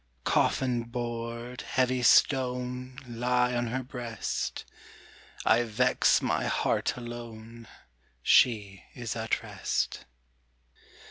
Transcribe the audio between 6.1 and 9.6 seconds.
my heart alone, She is at